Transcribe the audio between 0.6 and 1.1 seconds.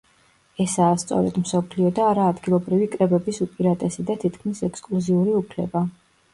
ესაა